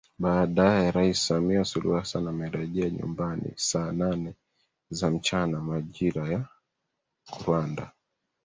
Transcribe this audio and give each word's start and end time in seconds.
Baadae 0.19 0.91
Rais 0.91 1.19
Samia 1.27 1.63
Suluhu 1.65 1.95
Hassan 1.97 2.27
amerejea 2.27 2.89
nyumbani 2.89 3.53
saa 3.55 3.91
nane 3.91 4.33
za 4.89 5.11
mchana 5.11 5.61
majira 5.61 6.27
ya 6.27 6.45
Rwanda 7.45 7.91